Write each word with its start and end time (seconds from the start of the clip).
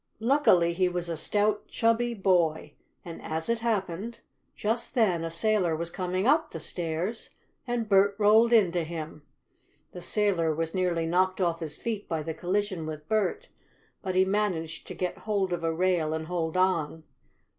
Luckily 0.19 0.73
he 0.73 0.89
was 0.89 1.09
a 1.09 1.15
stout, 1.15 1.67
chubby 1.67 2.15
boy, 2.15 2.73
and, 3.05 3.21
as 3.21 3.49
it 3.49 3.59
happened, 3.59 4.17
just 4.55 4.95
then 4.95 5.23
a 5.23 5.29
sailor 5.29 5.75
was 5.75 5.91
coming 5.91 6.25
up 6.25 6.49
the 6.49 6.59
stairs, 6.59 7.29
and 7.67 7.87
Bert 7.87 8.15
rolled 8.17 8.51
into 8.51 8.83
him. 8.83 9.21
The 9.91 10.01
sailor 10.01 10.55
was 10.55 10.73
nearly 10.73 11.05
knocked 11.05 11.39
off 11.39 11.59
his 11.59 11.79
feet 11.79 12.09
by 12.09 12.23
the 12.23 12.33
collision 12.33 12.87
with 12.87 13.07
Bert, 13.07 13.49
but 14.01 14.15
he 14.15 14.25
managed 14.25 14.87
to 14.87 14.95
get 14.95 15.19
hold 15.19 15.53
of 15.53 15.63
a 15.63 15.71
rail 15.71 16.15
and 16.15 16.25
hold 16.25 16.57
on. 16.57 17.03